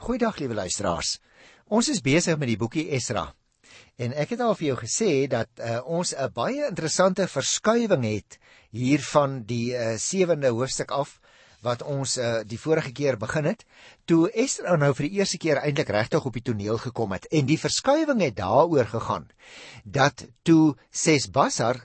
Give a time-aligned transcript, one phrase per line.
[0.00, 1.18] Goeiedag liewe luisteraars.
[1.68, 3.26] Ons is besig met die boekie Esra.
[4.00, 8.38] En ek het al vir jou gesê dat uh, ons 'n baie interessante verskuiwing het
[8.72, 11.20] hier van die uh, 7de hoofstuk af
[11.60, 13.66] wat ons uh, die vorige keer begin het,
[14.08, 17.28] toe Esra nou vir die eerste keer eintlik regtig op die toneel gekom het.
[17.28, 19.28] En die verskuiwing het daaroor gegaan
[19.84, 21.84] dat toe Sesbassar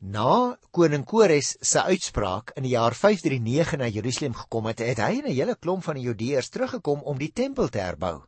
[0.00, 5.18] Na koning Kores se uitspraak in die jaar 539 na Jerusalem gekom het, het hy
[5.18, 8.22] en 'n hele klomp van die Judeërs teruggekom om die tempel te herbou.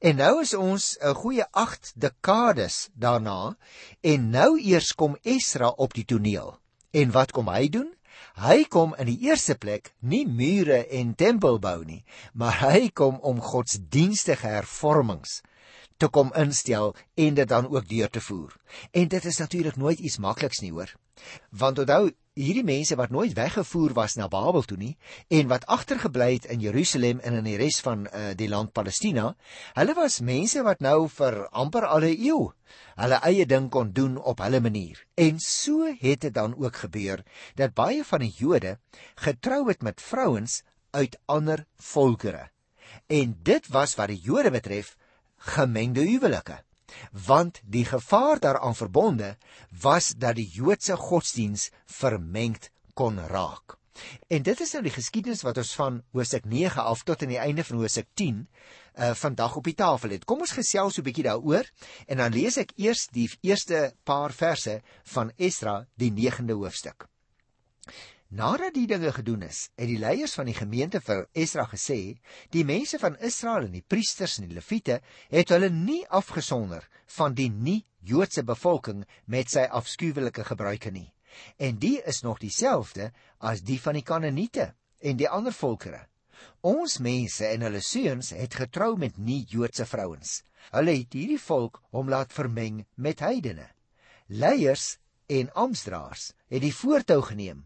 [0.00, 3.56] En nou is ons 'n goeie 8 dekades daarna
[4.00, 6.58] en nou eers kom Esra op die toneel.
[6.90, 7.94] En wat kom hy doen?
[8.34, 13.18] Hy kom in die eerste plek nie mure en tempel bou nie, maar hy kom
[13.22, 15.42] om godsdienstige hervormings
[15.96, 18.56] te kom instel en dit dan ook deur te voer.
[18.90, 20.94] En dit is natuurlik nooit iets makliks nie, hoor.
[21.50, 24.96] Want onthou, hierdie mense wat nooit weggevoer was na Babel toe nie
[25.30, 29.28] en wat agtergebly het in Jerusalem en in die res van uh, die land Palestina,
[29.78, 32.50] hulle was mense wat nou vir amper al 'n eeu
[32.98, 34.98] hulle eie ding kon doen op hulle manier.
[35.14, 37.22] En so het dit dan ook gebeur
[37.54, 38.78] dat baie van die Jode
[39.14, 42.50] getrou het met vrouens uit ander volkere.
[43.06, 44.96] En dit was wat die Jode betref
[45.36, 46.64] gemengde huwelike
[47.26, 49.36] want die gevaar daaraan verbonde
[49.80, 53.78] was dat die Joodse godsdiens vermengd kon raak.
[54.26, 57.38] En dit is nou die geskiedenis wat ons van Hosea 9 af tot aan die
[57.38, 58.48] einde van Hosea 10
[58.94, 60.24] uh vandag op die tafel het.
[60.24, 61.70] Kom ons gesels so 'n bietjie daaroor
[62.06, 64.82] en dan lees ek eers die eerste paar verse
[65.14, 67.08] van Esra, die 9de hoofstuk.
[68.34, 72.18] Nadat die dinge gedoen is, het die leiers van die gemeente vir Esra gesê:
[72.50, 74.96] "Die mense van Israel en die priesters en die leviete
[75.30, 81.12] het hulle nie afgesonder van die nie-Joodse bevolking met sy afskuwelike gebruike nie.
[81.58, 86.00] En die is nog dieselfde as die van die Kanaaniete en die ander volkere.
[86.60, 90.42] Ons mense en hulle seuns het getrou met nie-Joodse vrouens.
[90.72, 93.68] Hulle het hierdie volk hom laat vermeng met heidene.
[94.26, 94.98] Leiers
[95.30, 97.62] en amptdraers het die voortou geneem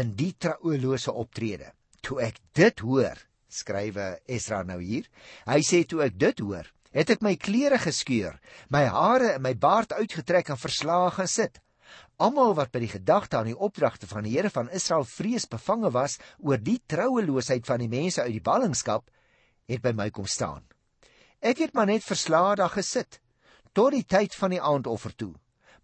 [0.00, 1.72] in die trouelose optrede.
[2.04, 5.08] Toe ek dit hoor, skrywe Esra nou hier,
[5.48, 8.38] hy sê toe ek dit hoor, het ek my klere geskeur,
[8.72, 11.60] my hare en my baard uitgetrek en verslae gesit.
[12.18, 15.92] Almal wat by die gedagte aan die opdragte van die Here van Israel vrees bevange
[15.94, 19.06] was oor die troueloosheid van die mense uit die ballingskap,
[19.68, 20.64] het by my kom staan.
[21.40, 23.20] Ek het maar net verslae daar gesit
[23.72, 25.34] tot die tyd van die aandoffer toe.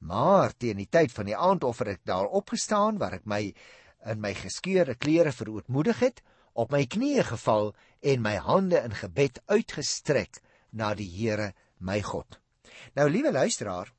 [0.04, 3.54] Maar teen die tyd van die aandoffer het ek daar opgestaan waar ek my
[4.04, 6.22] in my geskeurde klere verootmoedig het,
[6.54, 7.72] op my knieë geval
[8.04, 10.38] en my hande in gebed uitgestrek
[10.70, 12.38] na die Here, my God.
[12.94, 13.90] Nou liewe luisteraar,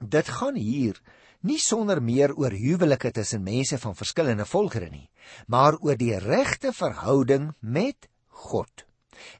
[0.00, 0.98] dit gaan hier
[1.46, 5.08] nie sonder meer oor huwelike tussen mense van verskillende volkere nie,
[5.46, 8.08] maar oor die regte verhouding met
[8.46, 8.86] God.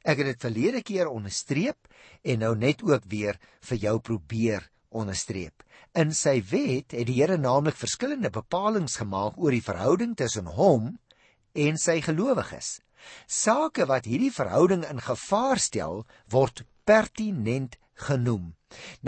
[0.07, 1.91] Ek het dit verlede keer onderstreep
[2.23, 5.63] en nou net ook weer vir jou probeer onderstreep.
[5.97, 10.97] In sy wet het die Here naamlik verskillende bepalinge gemaak oor die verhouding tussen hom
[11.57, 12.81] en sy gelowiges.
[13.27, 17.77] Sake wat hierdie verhouding in gevaar stel, word pertinent
[18.07, 18.55] genoem.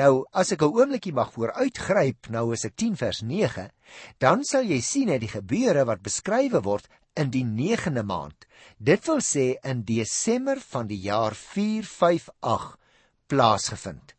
[0.00, 3.70] Nou, as ek 'n oombliekie mag vooruitgryp, nou is ek 10 vers 9,
[4.18, 8.46] dan sal jy sien dat die gebeure wat beskrywe word in die 9de maand,
[8.78, 12.78] dit wil sê in Desember van die jaar 458
[13.26, 14.17] plaasgevind.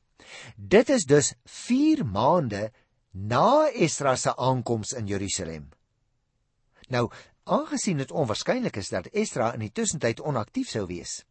[0.55, 2.71] Dit is dus 4 maande
[3.11, 5.69] na Esra se aankoms in Jerusalem.
[6.89, 7.11] Nou,
[7.43, 11.25] aangesien dit onwaarskynlik is dat Esra in die tussentyd onaktief sou wees,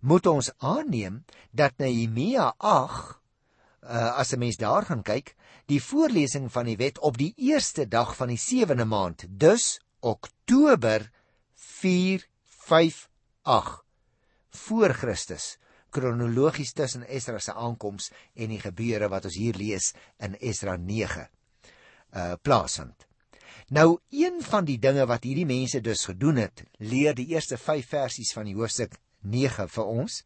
[0.00, 3.20] moet ons aanneem dat Nehemia 8
[3.84, 7.88] uh, as 'n mens daar gaan kyk, die voorlesing van die wet op die eerste
[7.88, 11.10] dag van die 7de maand, dus Oktober
[11.54, 13.84] 458
[14.50, 15.58] voor Christus
[15.94, 21.28] kronologies tussen Esdra se aankoms en die gebeure wat ons hier lees in Esdra 9
[22.14, 23.06] uh plaasvind.
[23.74, 27.88] Nou een van die dinge wat hierdie mense dus gedoen het, leer die eerste 5
[27.88, 30.18] versies van die hoofstuk 9 vir ons,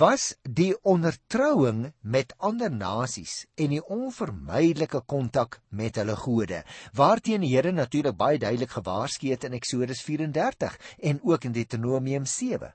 [0.00, 6.62] was die ondertrouing met ander nasies en die onvermydelike kontak met hulle gode,
[6.96, 10.78] waarteen die Here natuurlik baie duidelik gewaarsku het in Eksodus 34
[11.10, 12.72] en ook in Deuteronomium 7.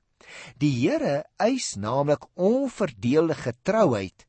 [0.58, 4.26] Die Here eis naamlik onverdeelde getrouheid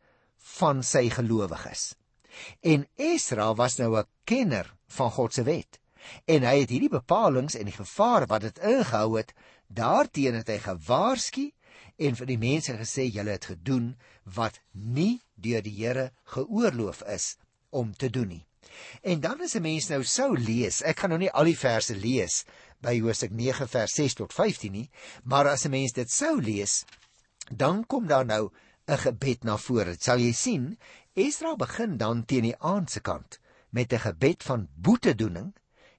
[0.59, 1.95] van sy gelowiges.
[2.61, 5.81] En Esra was nou 'n kenner van God se wet.
[6.25, 9.35] En hy het hierdie bepalinge en die gevaar wat dit ingehou het,
[9.67, 11.51] daarteen het hy gewaarsku
[11.97, 17.37] en vir die mense gesê julle het gedoen wat nie deur die Here geoorloof is
[17.71, 18.47] om te doen nie.
[19.03, 21.95] En dan as 'n mens nou sou lees, ek gaan nou nie al die verse
[21.95, 22.45] lees
[22.83, 24.91] by Hosea 9 vers 6 tot 15 nie,
[25.25, 26.85] maar as 'n mens dit sou lees,
[27.51, 28.51] dan kom daar nou
[28.89, 29.97] 'n gebed na vore.
[29.99, 30.79] Sal jy sien,
[31.15, 33.41] Esra begin dan teen die aandse kant
[33.71, 35.55] met 'n gebed van boetedoening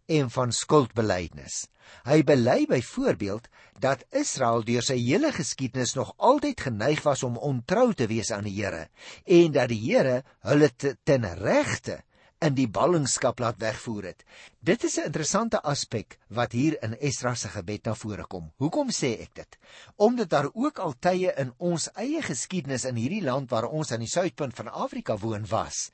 [0.06, 1.68] en van skuldbelydenis.
[2.04, 3.48] Hy bely byvoorbeeld
[3.80, 8.44] dat Israel deur sy hele geskiedenis nog altyd geneig was om ontrou te wees aan
[8.44, 8.90] die Here
[9.26, 10.70] en dat die Here hulle
[11.04, 12.04] ten regte
[12.42, 14.24] in die ballingskap laat wegvoer het.
[14.60, 18.52] Dit is 'n interessante aspek wat hier in Esra se gebed na vore kom.
[18.58, 19.58] Hoekom sê ek dit?
[19.96, 24.00] Omdat daar ook al tye in ons eie geskiedenis in hierdie land waar ons aan
[24.00, 25.92] die suidpunt van Afrika woon was,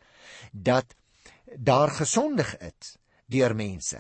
[0.52, 0.96] dat
[1.56, 4.00] daar gesondig is deur mense.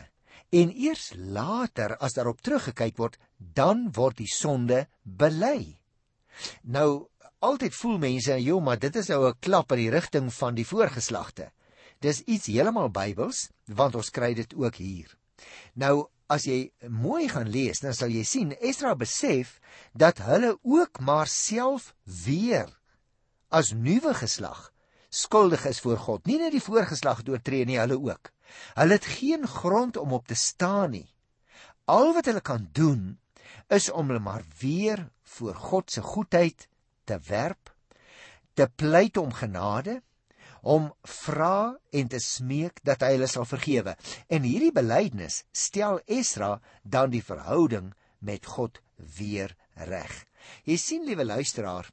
[0.49, 5.77] En eers later as daarop teruggekyk word, dan word die sonde bely.
[6.63, 7.07] Nou
[7.39, 10.65] altyd voel mense, "Jo, maar dit is nou 'n klap in die rigting van die
[10.65, 11.51] voorgeslagte."
[12.03, 15.09] Dis iets heeltemal Bybels, want ons kry dit ook hier.
[15.73, 19.57] Nou, as jy mooi gaan lees, dan sal jy sien Esdra besef
[19.93, 22.69] dat hulle ook maar self weer
[23.49, 24.71] as nuwe geslag
[25.09, 26.25] skuldig is voor God.
[26.27, 28.31] Nie net die voorgeslag oortree nie, hulle ook.
[28.77, 31.07] Hulle het geen grond om op te staan nie.
[31.87, 33.17] Al wat hulle kan doen
[33.71, 35.07] is om hulle maar weer
[35.37, 36.67] voor God se goedheid
[37.07, 37.71] te werp,
[38.53, 40.01] te pleit om genade
[40.67, 43.95] om vra en te smeek dat hy hulle sal vergewe.
[44.27, 48.81] En hierdie belydenis stel Esra dan die verhouding met God
[49.17, 49.55] weer
[49.87, 50.11] reg.
[50.67, 51.87] Jy sien liewe luisteraar,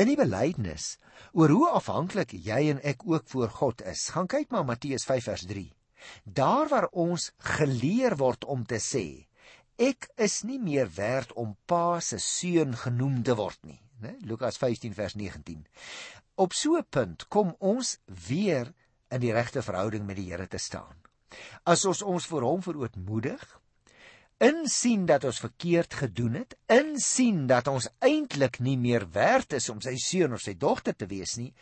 [0.00, 0.96] in die belydenis
[1.36, 4.08] oor hoe afhanklik jy en ek ook voor God is.
[4.14, 5.66] Gaan kyk maar Matteus 5 vers 3.
[6.24, 9.06] Daar waar ons geleer word om te sê
[9.82, 14.12] ek is nie meer werd om pa se seun genoem te word nie, né?
[14.28, 15.64] Lukas 15 vers 19
[16.34, 18.72] op so 'n punt kom ons weer
[19.08, 20.96] in die regte verhouding met die Here te staan.
[21.64, 23.60] As ons ons voor hom verootmoedig,
[24.42, 29.80] insien dat ons verkeerd gedoen het, insien dat ons eintlik nie meer werd is om
[29.80, 31.52] sy seun of sy dogter te wees nie,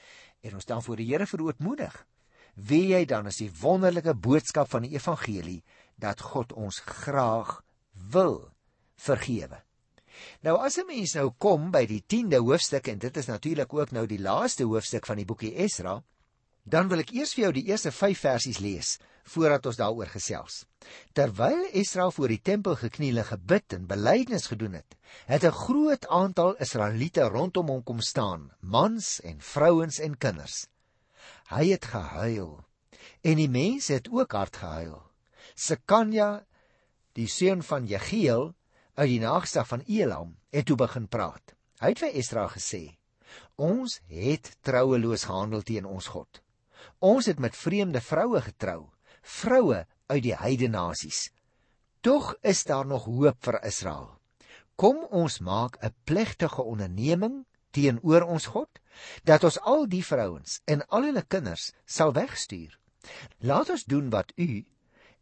[0.40, 2.06] en ons dan voor die Here verootmoedig,
[2.54, 5.62] wie jy dan is die wonderlike boodskap van die evangelie
[6.00, 7.60] dat God ons graag
[7.92, 8.50] wil
[8.96, 9.60] vergewe.
[10.42, 13.90] Nou as 'n mens nou kom by die 10de hoofstuk en dit is natuurlik ook
[13.90, 16.02] nou die laaste hoofstuk van die boekie Esra,
[16.64, 18.98] dan wil ek eers vir jou die eerste 5 versies lees
[19.30, 20.64] voordat ons daaroor gesels.
[21.12, 24.96] Terwyl Esra voor die tempel gekniel en gebid en belydenis gedoen het,
[25.26, 30.66] het 'n groot aantal Israeliete rondom hom kom staan, mans en vrouens en kinders.
[31.48, 32.64] Hy het gehuil
[33.22, 35.02] en die mense het ook hard gehuil.
[35.54, 36.46] Sekanja,
[37.12, 38.54] die seun van Jegiel,
[38.94, 41.54] uit die nagstad van Elam het toe begin praat.
[41.80, 42.98] Hy het vir Esdra gesê:
[43.56, 46.42] "Ons het troueloos gehandel teen ons God.
[46.98, 48.90] Ons het met vreemde vroue getrou,
[49.22, 51.30] vroue uit die heidene nasies.
[52.00, 54.18] Tog is daar nog hoop vir Israel.
[54.76, 58.80] Kom ons maak 'n plegtige onderneming teenoor ons God
[59.24, 62.78] dat ons al die vrouens en al hulle kinders sal wegstuur.
[63.38, 64.64] Laat ons doen wat u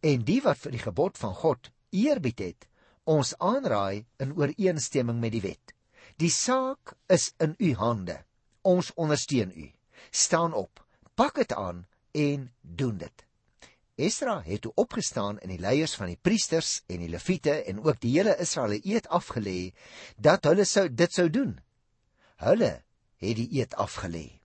[0.01, 2.69] en die wat vir die gebod van God eerbied het
[3.09, 5.73] ons aanraai in ooreenstemming met die wet.
[6.21, 8.19] Die saak is in u hande.
[8.69, 9.69] Ons ondersteun u.
[10.11, 10.83] Staan op,
[11.17, 13.25] pak dit aan en doen dit.
[13.99, 17.99] Esra het toe opgestaan en die leiers van die priesters en die leviete en ook
[18.03, 19.73] die hele Israel eet afgelê
[20.17, 21.57] dat hulle sou dit sou doen.
[22.45, 22.73] Hulle
[23.19, 24.39] het die eet afgelê.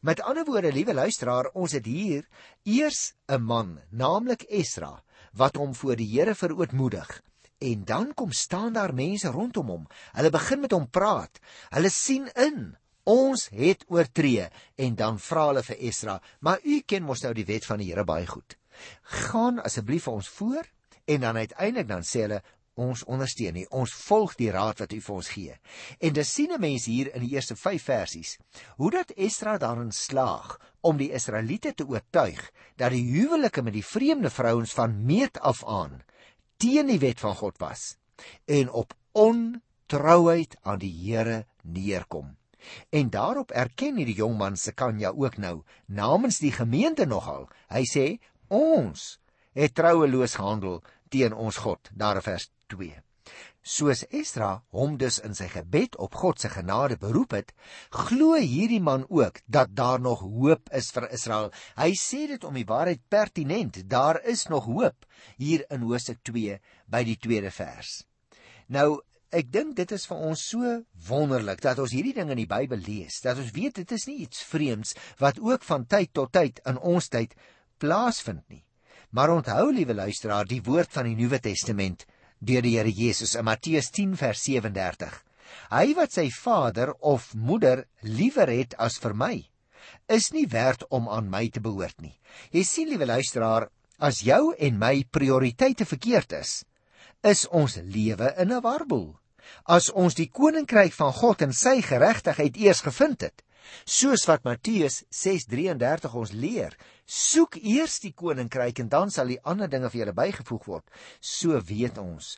[0.00, 2.26] Met ander woorde, liewe luisteraar, ons het hier
[2.64, 7.22] eers 'n man, naamlik Esra, wat hom voor die Here verootmoedig
[7.58, 9.86] En dan kom staan daar mense rondom hom.
[10.12, 11.38] Hulle begin met hom praat.
[11.72, 17.02] Hulle sien in ons het oortree en dan vra hulle vir Esra, "Maar u ken
[17.02, 18.58] mos nou die wet van die Here baie goed.
[19.02, 20.64] Gaan asseblief vir ons voor."
[21.04, 22.42] En dan uiteindelik dan sê hulle,
[22.74, 23.70] "Ons ondersteun nie.
[23.70, 25.58] Ons volg die raad wat u vir ons gee."
[25.98, 28.38] En dis sien 'n mens hier in die eerste 5 versies
[28.76, 33.86] hoe dat Esra daarin slaag om die Israeliete te oortuig dat die huwelike met die
[33.86, 36.02] vreemde vrouens van meet af aan
[36.56, 37.96] teen die wet van God was
[38.44, 42.36] en op ontrouheid aan die Here neerkom.
[42.90, 47.46] En daarop erken hierdie jong man se Kanja ook nou namens die gemeente nogal.
[47.70, 48.06] Hy sê
[48.48, 49.18] ons
[49.56, 53.05] het troueloos gehandel teen ons God, daar in vers 2.
[53.66, 57.48] Soos Esdra hom dus in sy gebed op God se genade beroep het,
[57.90, 61.50] glo hierdie man ook dat daar nog hoop is vir Israel.
[61.74, 66.60] Hy sê dit om die waarheid pertinent, daar is nog hoop hier in Hosea 2
[66.86, 68.04] by die tweede vers.
[68.70, 69.00] Nou,
[69.34, 70.76] ek dink dit is vir ons so
[71.08, 74.20] wonderlik dat ons hierdie ding in die Bybel lees, dat ons weet dit is nie
[74.28, 77.34] iets vreemds wat ook van tyd tot tyd in ons tyd
[77.82, 78.62] plaasvind nie.
[79.10, 82.06] Maar onthou, liewe luisteraar, die woord van die Nuwe Testament
[82.38, 85.12] deur die Here Jesus in Matteus 10 vers 37.
[85.70, 89.34] Hy wat sy vader of moeder liewer het as vir my,
[90.08, 92.14] is nie werd om aan my te behoort nie.
[92.52, 96.64] Jy sien liewe luisteraar, as jou en my prioriteite verkeerd is,
[97.24, 99.16] is ons lewe in 'n warboel.
[99.64, 103.42] As ons die koninkryk van God en sy geregtigheid eers gevind het,
[103.84, 109.68] soos wat Matteus 6:33 ons leer, soek eers die koninkryk en dan sal die ander
[109.68, 110.90] dinge vir julle bygevoeg word.
[111.20, 112.36] So weet ons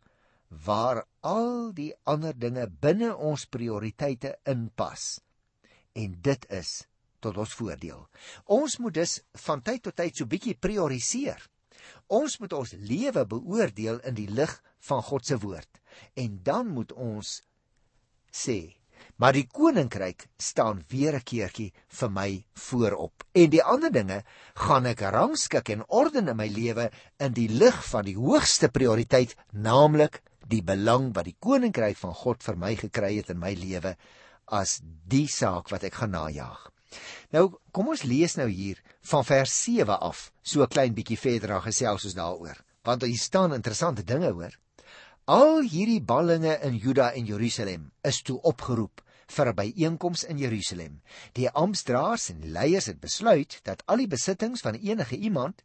[0.48, 5.20] waar al die ander dinge binne ons prioriteite inpas.
[5.92, 6.86] En dit is
[7.20, 8.00] tot ons voordeel.
[8.46, 11.40] Ons moet dus van tyd tot tyd so bietjie prioriseer.
[12.08, 14.52] Ons moet ons lewe beoordeel in die lig
[14.88, 15.80] van God se woord.
[16.14, 17.38] En dan moet ons
[18.32, 18.77] sê,
[19.18, 23.24] maar die koninkryk staan weer 'n keertjie vir my voorop.
[23.32, 24.22] En die ander dinge
[24.54, 29.34] gaan ek rangskik en orden in my lewe in die lig van die hoogste prioriteit,
[29.52, 33.96] naamlik die belang wat die koninkryk van God vir my gekry het in my lewe
[34.46, 36.70] as die saak wat ek gaan najag.
[37.30, 38.78] Nou kom ons lees nou hier
[39.10, 43.18] van vers 7 af, so 'n klein bietjie verder dan gesels ons daaroor, want hier
[43.18, 44.54] staan interessante dinge hoor.
[45.26, 51.00] Al hierdie ballinge in Juda en Jerusalem is toe opgeroep vir 'n byeenkoms in Jerusalem.
[51.32, 55.62] Die amptdraers en leiers het besluit dat al die besittings van enige iemand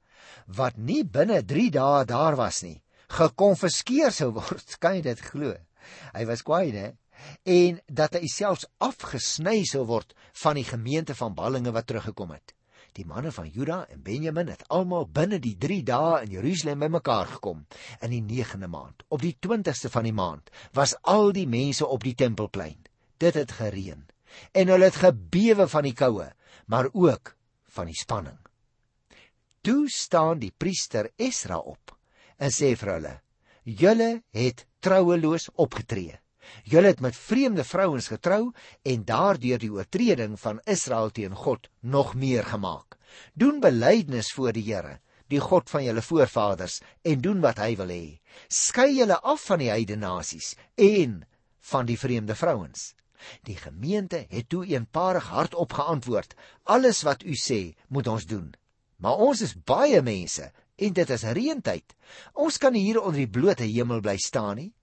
[0.48, 4.76] wat nie binne 3 dae daar was nie, gekonfiskeer sou word.
[4.82, 5.56] Kan jy dit glo?
[6.14, 6.98] Hy was kwaai, né?
[7.44, 12.54] En dat hy selfs afgesny sou word van die gemeente van ballinge wat teruggekom het.
[12.94, 17.32] Die manne van Juda en Benjamin het almal binne die 3 dae in Jerusalem bymekaar
[17.38, 17.64] gekom
[18.06, 19.06] in die 9de maand.
[19.10, 22.78] Op die 20ste van die maand was al die mense op die tempelplein.
[23.18, 24.06] Dit het gereën
[24.52, 26.32] en hulle het gebewe van die koue,
[26.66, 27.36] maar ook
[27.76, 28.40] van die spanning.
[29.64, 31.94] Toe staan die priester Esra op
[32.38, 33.14] en sê vir hulle:
[33.64, 36.20] "Julle het troueloos opgetree.
[36.68, 38.52] Julle het met vreemde vrouens getrou
[38.84, 42.98] en daardeur die oortreding van Israel teen God nog meer gemaak.
[43.34, 47.88] Doen belydenis voor die Here, die God van julle voorvaders en doen wat hy wil
[47.88, 48.20] hê.
[48.50, 51.24] Skei julle af van die heidene nasies en
[51.62, 52.94] van die vreemde vrouens."
[53.44, 58.54] Die gemeente het toe eenparig hardop geantwoord: "Alles wat u sê, moet ons doen."
[58.98, 61.96] Maar ons is baie mense en dit is reëntyd.
[62.34, 64.74] Ons kan hier onder die blote hemel bly staan nie.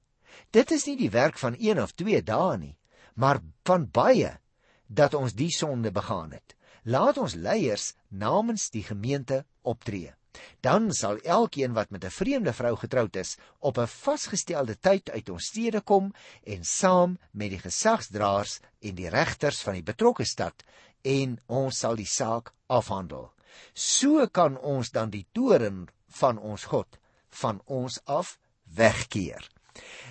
[0.50, 2.76] Dit is nie die werk van een of twee dae nie,
[3.14, 4.38] maar van baie
[4.86, 6.56] dat ons die sonde begaan het.
[6.84, 10.14] Laat ons leiers namens die gemeente optree.
[10.60, 15.28] Dan sal elkeen wat met 'n vreemde vrou getroud is, op 'n vasgestelde tyd uit
[15.28, 20.64] ons stede kom en saam met die gesagsdraers en die regters van die betrokke stad
[21.02, 23.32] en ons sal die saak afhandel.
[23.74, 28.38] So kan ons dan die toren van ons God van ons af
[28.74, 29.50] wegkeer.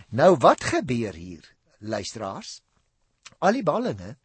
[0.09, 1.43] Nou wat gebeur hier,
[1.79, 2.61] luisteraars?
[3.39, 4.17] Al die ballinge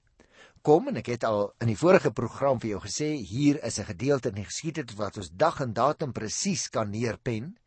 [0.64, 3.90] kom en ek het al in die vorige program vir jou gesê hier is 'n
[3.92, 7.58] gedeelte in die geskiedenis wat ons dag en datum presies kan neerpen.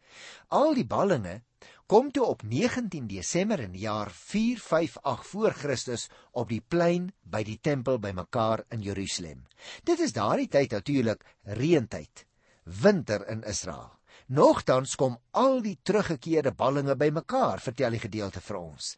[0.50, 1.42] Al die ballinge
[1.86, 7.44] kom toe op 19 Desember in die jaar 458 voor Christus op die plein by
[7.44, 9.46] die tempel bymekaar in Jerusalem.
[9.84, 12.26] Dit is daardie tyd natuurlik reëntyd,
[12.64, 13.97] winter in Israel.
[14.28, 18.90] Nogtans kom al die teruggekeerde ballinge bymekaar, vertel die gedeelte vir ons.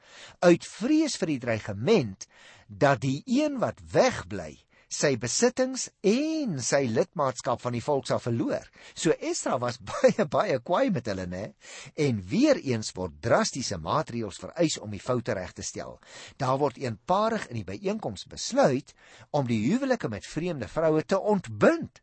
[0.42, 2.26] Uit vrees vir die dreigement
[2.66, 4.56] dat die een wat wegbly
[4.90, 8.66] sy besittings en sy lidmaatskap van die volk sal verloor.
[8.98, 11.46] So Esra was baie baie kwaai met hulle, né?
[11.94, 16.00] En weer eens word drastiese maatreëls vereis om die foute reg te stel.
[16.42, 18.96] Daar word eenparig in die byeenkoms besluit
[19.30, 22.02] om die huwelike met vreemde vroue te ontbind.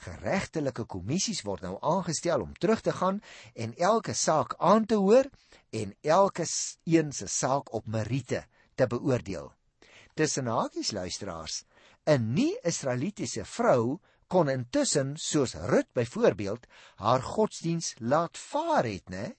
[0.00, 3.18] Geregtelike kommissies word nou aangestel om terug te gaan
[3.54, 5.28] en elke saak aan te hoor
[5.76, 6.46] en elke
[6.84, 9.52] een se saak op meriete te beoordeel.
[10.14, 11.64] Tussen hakies luisteraars,
[12.06, 16.66] 'n nie-Israelitiese vrou kon intussen soos Rut byvoorbeeld
[16.96, 19.34] haar godsdiens laat vaar het, né?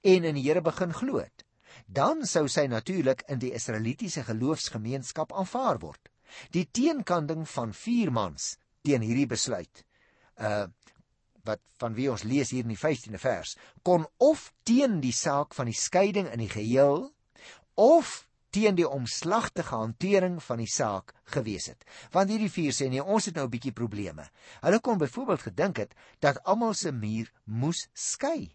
[0.00, 1.44] En in die Here begin glo het.
[1.86, 6.08] Dan sou sy natuurlik in die Israelitiese geloofsgemeenskap aanvaar word.
[6.50, 9.87] Die teenkanding van vier mans teen hierdie besluit.
[10.38, 10.66] Uh
[11.48, 13.54] wat van wie ons lees hier in die 15de vers
[13.86, 17.06] kon of teen die saak van die skeiding in die geheel
[17.78, 21.84] of teen die omslagtige hantering van die saak gewees het.
[22.14, 24.28] Want hierdie vier sê nee, ons het nou 'n bietjie probleme.
[24.60, 28.54] Hulle kon byvoorbeeld gedink het dat almal se muur moes skei.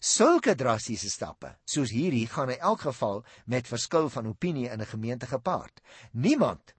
[0.00, 4.86] Sulke drastiese stappe, soos hierdie, gaan in elk geval met verskil van opinie in 'n
[4.86, 5.80] gemeente gepaard.
[6.12, 6.74] Niemand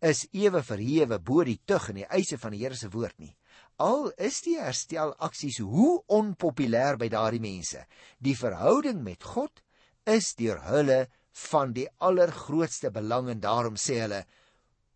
[0.00, 3.37] is ewe verhewe bo die tug en die eise van die Here se woord nie.
[3.78, 7.84] Al is die herstel aksies hoe onpopulêr by daardie mense,
[8.18, 9.62] die verhouding met God
[10.02, 11.04] is deur hulle
[11.46, 14.24] van die allergrootste belang en daarom sê hulle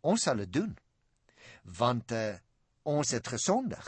[0.03, 0.73] ons sal dit doen
[1.79, 2.35] want uh,
[2.91, 3.85] ons het gesondig.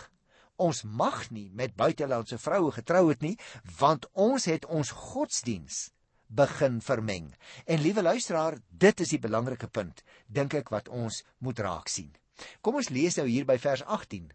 [0.62, 3.34] Ons mag nie met buitelandse vroue getrou het nie
[3.80, 5.88] want ons het ons godsdiens
[6.30, 7.32] begin vermeng.
[7.66, 12.14] En liewe luisteraar dit is die belangrike punt dink ek wat ons moet raak sien.
[12.62, 14.30] Kom ons lees nou hier by vers 18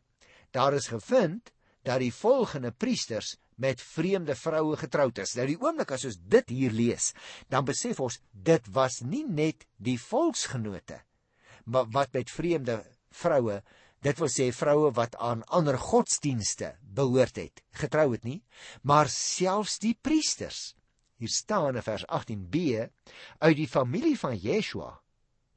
[0.52, 1.52] daar is gevind
[1.84, 5.36] dat die volgende priesters met vreemde vroue getroud is.
[5.36, 7.12] Nou die oomblik as ons dit hier lees,
[7.50, 11.02] dan besef ons dit was nie net die volksgenote
[11.70, 13.62] maar wat met vreemde vroue,
[14.06, 18.42] dit wil sê vroue wat aan ander godsdienste behoort het, getrou het nie,
[18.82, 20.74] maar selfs die priesters.
[21.20, 22.88] Hier staan in vers 18b
[23.44, 24.94] uit die familie van Yeshua.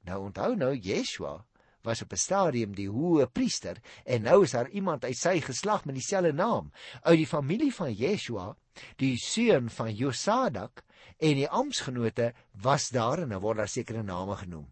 [0.08, 1.36] Nou onthou nou Yeshua
[1.82, 5.84] was op 'n stadium die hoë priester en nou is daar iemand uit sy geslag
[5.84, 6.72] met dieselfde naam
[7.02, 8.56] uit die familie van Yeshua,
[8.96, 10.84] die seun van Josadak
[11.18, 14.68] en die amptgenote was daar en nou word daar sekere name genoem.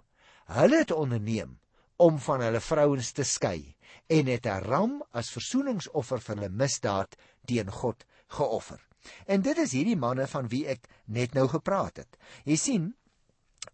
[0.46, 1.58] Hulle het onderneem
[1.96, 3.76] om van hulle vrouens te skei
[4.06, 8.80] en het 'n ram as versoeningsoffer vir hulle misdaad teen God geoffer.
[9.26, 12.16] En dit is hierdie manne van wie ek net nou gepraat het.
[12.44, 12.94] Jy sien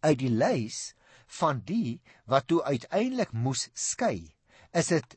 [0.00, 0.94] uit die lys
[1.40, 4.34] van die wat toe uiteindelik moes skei,
[4.72, 5.16] is dit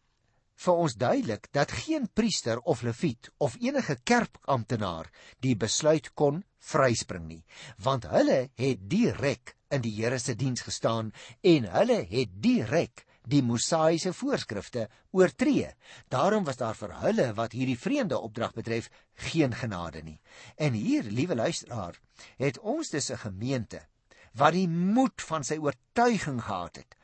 [0.60, 5.08] vir ons duidelik dat geen priester of leviet of enige kerkamptenaar
[5.40, 7.44] die besluit kon vryspring nie,
[7.78, 11.14] want hulle het direk in die Here se diens gestaan
[11.46, 15.70] en hulle het direk die Mosaïese voorskrifte oortree.
[16.10, 18.90] Daarom was daar vir hulle wat hierdie vreemde opdrag betref
[19.30, 20.18] geen genade nie.
[20.58, 22.00] En hier, liewe luisteraar,
[22.42, 23.86] het ons dus 'n gemeente
[24.38, 26.96] wat die moed van sy oortuiging gehad het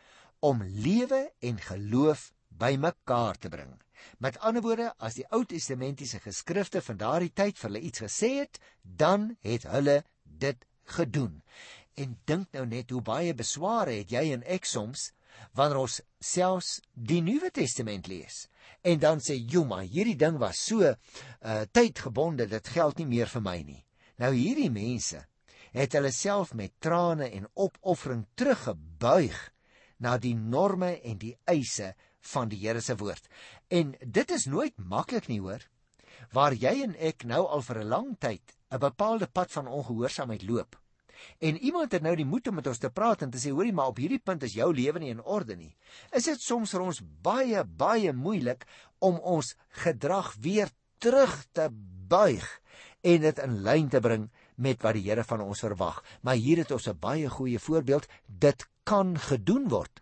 [0.46, 3.74] om lewe en geloof bymekaar te bring.
[4.22, 8.32] Met ander woorde, as die Ou Testamentiese geskrifte van daardie tyd vir hulle iets gesê
[8.44, 10.66] het, dan het hulle dit
[10.98, 11.42] gedoen.
[11.96, 15.10] En dink nou net hoe baie besware het jy en ek soms
[15.56, 18.46] wanneer ons selfs die Nuwe Testament lees
[18.86, 23.42] en dan sê, "Joma, hierdie ding was so uh tydgebonde, dit geld nie meer vir
[23.42, 23.86] my nie."
[24.18, 25.26] Nou hierdie mense
[25.76, 29.36] het hulle self met trane en opoffering teruggebuig
[30.00, 31.94] na die norme en die eise
[32.32, 33.28] van die Here se woord.
[33.68, 35.64] En dit is nooit maklik nie hoor.
[36.32, 40.44] Waar jy en ek nou al vir 'n lang tyd 'n bepaalde pad van ongehoorsaamheid
[40.44, 40.80] loop.
[41.40, 43.74] En iemand het nou die moed om met ons te praat en te sê hoorie
[43.74, 45.76] maar op hierdie punt is jou lewe nie in orde nie.
[46.12, 48.66] Is dit soms vir ons baie baie moeilik
[49.00, 51.70] om ons gedrag weer terug te
[52.08, 52.62] buig
[53.02, 56.04] en dit in lyn te bring met wat die Here van ons verwag.
[56.22, 58.08] Maar hier het ons 'n baie goeie voorbeeld.
[58.28, 60.02] Dit kan gedoen word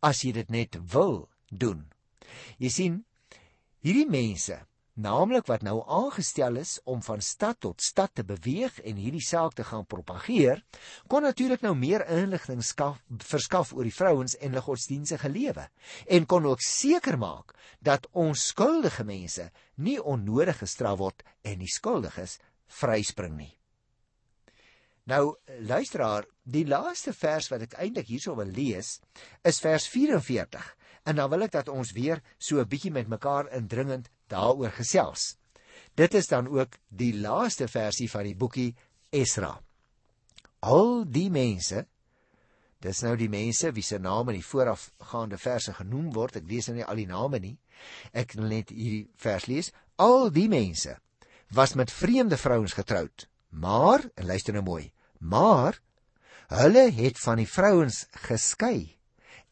[0.00, 1.86] as jy dit net wil doen.
[2.58, 3.04] Jy sien,
[3.80, 4.56] hierdie mense,
[4.94, 9.56] naamlik wat nou aangestel is om van stad tot stad te beweeg en hierdie saak
[9.58, 10.62] te gaan propageer,
[11.10, 15.66] kon natuurlik nou meer inligting skaf verskaf oor die vrouens en hulle godsdienstige lewe
[16.06, 22.38] en kon ook seker maak dat onskuldige mense nie onnodig gestraf word en die skuldiges
[22.80, 23.52] vryspring nie.
[25.04, 25.36] Nou
[25.68, 28.98] luisteraar, die laaste vers wat ek eintlik hierso wil lees,
[29.44, 30.64] is vers 44.
[31.04, 35.36] En dan wil ek dat ons weer so 'n bietjie met mekaar indringend daaroor gesels.
[35.94, 38.74] Dit is dan ook die laaste versie van die boekie
[39.10, 39.60] Esra.
[40.60, 41.86] Al die mense
[42.84, 46.36] Dis nou die mense wie se name in die voorafgaande verse genoem word.
[46.36, 47.56] Ek lees nou nie al die name nie.
[48.12, 49.70] Ek wil net hierdie vers lees.
[49.96, 50.98] Al die mense
[51.56, 53.24] was met vreemde vrouens getroud.
[53.48, 54.90] Maar, en luister nou mooi,
[55.24, 55.80] maar
[56.52, 58.98] hulle het van die vrouens geskei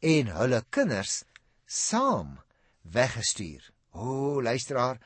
[0.04, 1.22] en hulle kinders
[1.64, 2.36] saam
[2.82, 3.70] weggestuur.
[3.92, 5.00] O, luisteraar,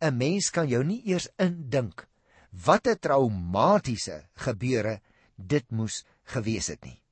[0.00, 2.06] 'n mens kan jou nie eers indink
[2.50, 5.00] wat 'n traumatiese gebeure
[5.36, 7.02] dit moes gewees het nie.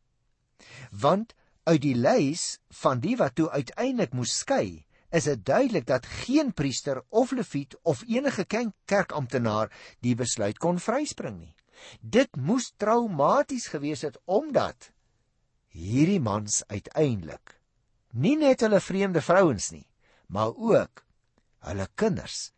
[0.90, 6.06] Want uit die lys van die wat toe uiteindelik moes skei, is dit duidelik dat
[6.06, 8.44] geen priester of leviet of enige
[8.84, 11.54] kerkamptenaar die besluit kon vryspring nie.
[12.00, 14.90] Dit moes traumaties gewees het omdat
[15.70, 17.60] hierdie mans uiteindelik
[18.10, 19.86] nie net hulle vreemde vrouens nie,
[20.26, 21.04] maar ook
[21.68, 22.50] hulle kinders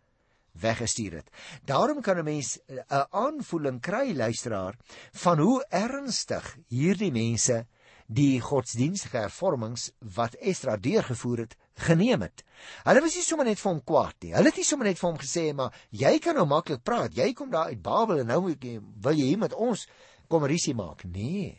[0.53, 1.29] weggestuur het.
[1.65, 4.77] Daarom kan 'n mens 'n aanvoeling kry luisteraar
[5.13, 7.67] van hoe ernstig hierdie mense
[8.07, 12.45] die godsdienstige hervormings wat Esdra deurgevoer het geneem het.
[12.85, 14.33] Hulle was nie sommer net vir hom kwaad nie.
[14.37, 17.17] Hulle het nie sommer net vir hom gesê maar jy kan nou maklik praat.
[17.17, 19.87] Jy kom daar uit Babel en nou wil jy hier met ons
[20.29, 21.05] kom risie maak.
[21.05, 21.59] Nee.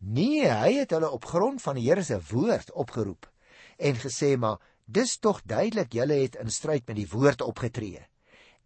[0.00, 3.28] Nee, hy het hulle op grond van die Here se woord opgeroep
[3.80, 8.02] en gesê maar dis tog duidelik julle het in stryd met die woord opgetree.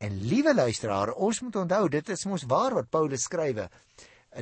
[0.02, 3.68] En liewe luisteraar, ons moet onthou dit is mos waar wat Paulus skrywe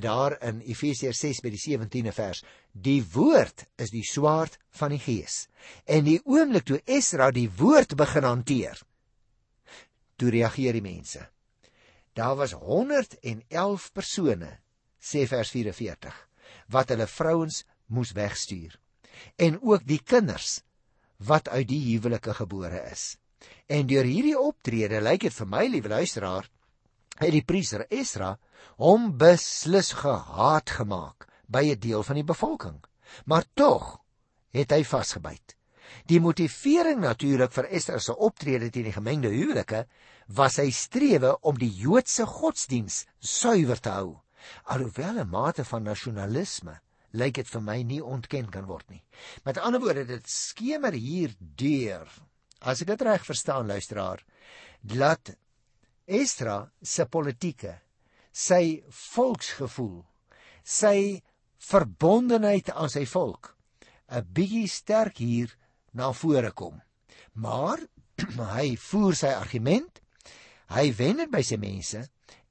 [0.01, 2.43] daar in Efesiërs 6 by die 17de vers.
[2.73, 5.47] Die woord is die swaard van die gees.
[5.85, 8.81] En die oomblik toe Esra die woord begin hanteer,
[10.17, 11.27] toe reageer die mense.
[12.17, 14.51] Daar was 111 persone,
[15.01, 16.17] sê vers 44,
[16.73, 18.77] wat hulle vrouens moes wegstuur.
[19.37, 20.61] En ook die kinders
[21.23, 23.17] wat uit die huwelike gebore is.
[23.67, 26.49] En deur hierdie optrede lyk dit vir my, liewe luisteraar,
[27.23, 28.37] het die priester Esra
[28.83, 32.79] hom beslis gehaat gemaak by 'n deel van die bevolking.
[33.25, 34.01] Maar tog
[34.51, 35.57] het hy vasgebyt.
[36.07, 39.87] Die motivering natuurlik vir Esra se optrede teen die gemengde huwelike
[40.27, 44.21] was sy strewe om die Joodse godsdiens suiwer te hou.
[44.65, 46.81] Alhoewel 'n mate van nasionalisme
[47.13, 49.03] lyk dit vir my nie ontken kan word nie.
[49.45, 52.09] Met ander woorde, dit skemer hier deur.
[52.61, 54.25] As ek dit reg verstaan, luisteraar,
[54.81, 55.37] dat
[56.07, 57.77] Esra se politieke,
[58.33, 60.03] sy volksgevoel,
[60.65, 61.23] sy
[61.63, 63.53] verbondenheid aan sy volk
[64.13, 65.53] 'n bietjie sterk hier
[65.95, 66.81] na vore kom.
[67.35, 67.81] Maar
[68.57, 70.01] hy voer sy argument,
[70.75, 72.03] hy wen dit by sy mense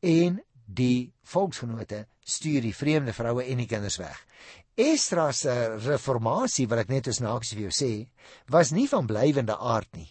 [0.02, 4.18] en die volksgenote stuur die vreemde vroue en die kinders weg.
[4.78, 7.92] Esra se reformatie wat ek net as naaks vir jou sê,
[8.50, 10.10] was nie van blywende aard nie.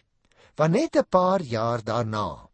[0.57, 2.50] Want net 'n paar jaar daarna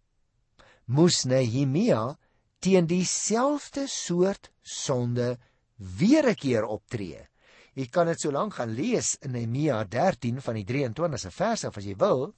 [0.86, 2.16] moes Nehemia
[2.62, 5.38] teen dieselfde soort sonde
[5.76, 7.28] weer 'n keer optree.
[7.74, 11.76] Jy kan dit so lank gaan lees in Nehemia 13 van die 23ste vers af
[11.76, 12.34] as jy wil,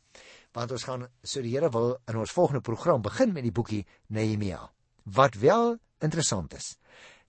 [0.53, 3.87] want ons gaan so die Here wil in ons volgende program begin met die boekie
[4.09, 4.73] Nehemia.
[5.05, 6.77] Wat wel interessant is.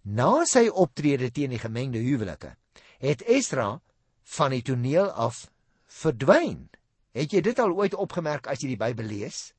[0.01, 2.55] Na sy optrede teen die gemengde huwelike,
[2.99, 3.81] het Esdra
[4.23, 5.49] van die toneel af
[5.85, 6.69] verdwyn.
[7.11, 9.53] Het jy dit al ooit opgemerk as jy die Bybel lees?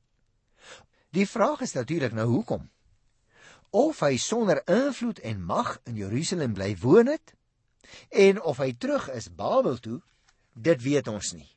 [1.11, 2.69] Die vraag is natuurlik nou hoekom?
[3.75, 7.33] Of hy sonder invloed en mag in Jerusalem bly woon het
[8.15, 9.97] en of hy terug is Babel toe,
[10.55, 11.49] dit weet ons nie.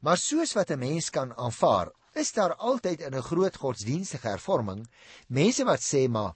[0.00, 4.88] Maar soos wat 'n mens kan aanvaar, is daar altyd in 'n groot godsdienstige hervorming
[5.28, 6.32] mense wat sê maar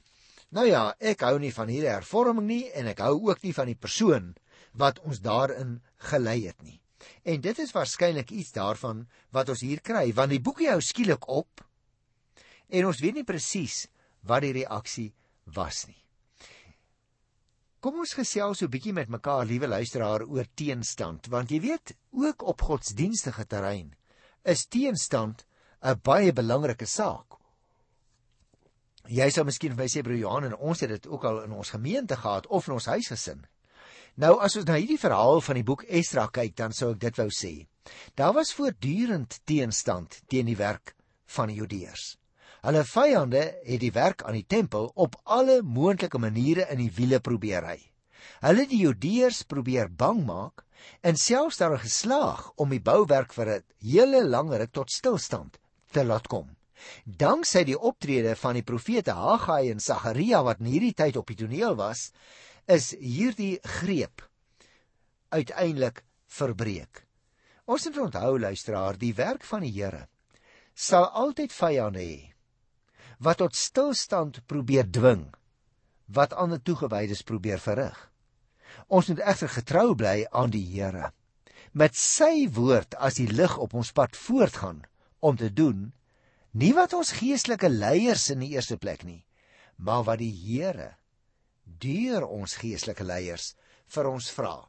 [0.51, 3.67] nou ja, ek hou nie van hierdie hervorming nie en ek hou ook nie van
[3.67, 4.35] die persoon
[4.73, 6.81] wat ons daarin gelei het nie.
[7.23, 11.29] En dit is waarskynlik iets daarvan wat ons hier kry, want die boekie hou skielik
[11.29, 11.68] op
[12.69, 13.87] en ons weet nie presies
[14.29, 15.13] wat die reaksie
[15.57, 15.99] was nie.
[17.81, 21.95] Kom ons gesels so 'n bietjie met mekaar, liewe luisteraar, oor teenstand, want jy weet,
[22.11, 23.95] ook op godsdienstige terrein
[24.45, 25.45] is teenstand
[25.83, 27.39] 'n baie belangrike saak.
[29.09, 31.53] Jy sou miskien vir my sê broer Johan en ons het dit ook al in
[31.53, 33.47] ons gemeente gehad of in ons huisgesin.
[34.17, 37.17] Nou as ons na hierdie verhaal van die boek Esdra kyk, dan sou ek dit
[37.17, 37.67] wou sê.
[38.15, 42.19] Daar was voortdurend teenstand teen die werk van die Judeërs.
[42.67, 47.21] Hulle vyande het die werk aan die tempel op alle moontlike maniere in die wiele
[47.23, 47.79] probeer ry.
[48.43, 50.65] Hulle die Judeërs probeer bang maak
[51.07, 55.59] en selfs daar geslaag om die bouwerk vir 'n hele lang ruk tot stilstand
[55.93, 56.57] te laat kom.
[57.05, 61.37] Danksy die optrede van die profete Haggai en Sagaria wat in hierdie tyd op die
[61.37, 62.13] toneel was,
[62.67, 64.23] is hierdie greep
[65.29, 67.07] uiteindelik verbreek.
[67.67, 70.09] Ons moet onthou luisteraar, die werk van die Here
[70.79, 72.38] sal altyd vyande hê
[73.19, 75.29] wat tot stilstand probeer dwing
[76.09, 77.97] wat ander toegewydes probeer verrig.
[78.89, 81.11] Ons moet egter getrou bly aan die Here.
[81.73, 84.83] Met sy woord as die lig op ons pad voortgaan
[85.21, 85.91] om te doen
[86.57, 89.21] nie wat ons geestelike leiers in die eerste plek nie,
[89.77, 90.95] maar wat die Here
[91.79, 93.53] deur ons geestelike leiers
[93.93, 94.65] vir ons vra.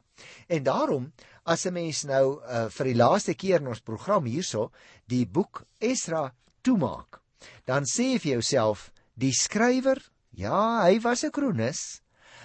[0.52, 1.12] En daarom
[1.44, 4.70] as 'n mens nou uh, vir die laaste keer in ons program hierso
[5.06, 7.19] die boek Esra toemaak,
[7.64, 10.00] dan sê vir jouself die skrywer
[10.30, 12.00] ja hy was 'n kronikus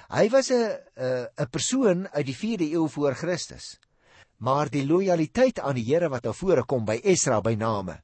[0.10, 0.78] hy was 'n
[1.38, 3.80] 'n persoon uit die 4de eeu voor Christus.
[4.38, 8.02] Maar die lojaliteit aan die Here wat daar vore kom by Esra by name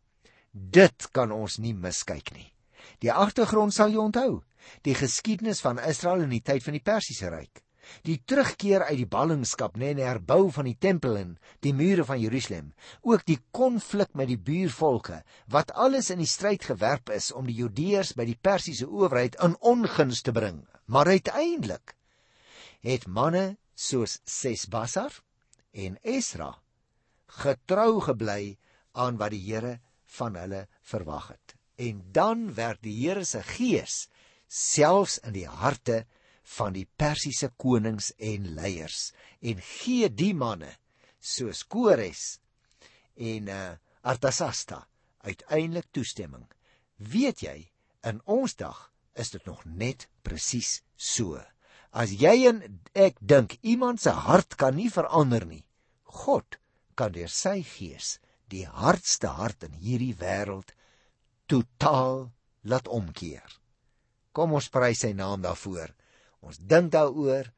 [0.51, 2.53] dit kan ons nie miskyk nie.
[2.99, 4.43] Die agtergrond sal jy onthou.
[4.83, 7.63] Die geskiedenis van Israel in die tyd van die Persiese ryk
[8.07, 11.31] die terugkeer uit die ballingskap nê en herbou van die tempel en
[11.65, 15.21] die mure van Jerusalem ook die konflik met die buurvolke
[15.53, 19.57] wat alles in die stryd gewerp is om die Judeërs by die Persiese owerheid in
[19.59, 20.63] ongunst te bring.
[20.85, 21.95] Maar uiteindelik
[22.81, 25.21] het manne soos Sesbasar
[25.71, 26.55] en Esra
[27.41, 28.57] getrou gebly
[28.91, 29.79] aan wat die Here
[30.17, 31.55] van hulle verwag het.
[31.79, 34.07] En dan werd die Here se gees
[34.51, 36.03] selfs in die harte
[36.57, 40.73] van die Persiese konings en leiers en gee die manne
[41.19, 42.39] soos Kores
[43.15, 44.87] en uh, Artasasta
[45.21, 46.47] uiteindelik toestemming.
[46.97, 47.57] Weet jy,
[48.05, 51.37] in ons dag is dit nog net presies so.
[51.91, 52.63] As jy en
[52.95, 55.65] ek dink iemand se hart kan nie verander nie,
[56.23, 56.57] God
[56.95, 58.17] kan deur sy gees
[58.51, 60.73] die hardste hart in hierdie wêreld
[61.51, 62.31] totaal
[62.67, 63.47] laat omkeer.
[64.31, 65.91] Kom ons prys sy naam daarvoor.
[66.41, 67.51] Ons dink daaroor,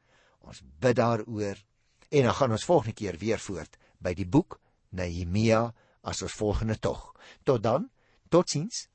[0.44, 1.60] ons bid daaroor
[2.14, 4.58] en dan gaan ons volgende keer weer voort by die boek
[4.94, 5.72] Nehemia
[6.04, 7.12] as ons volgende tog.
[7.42, 7.88] Tot dan,
[8.30, 8.88] totsiens.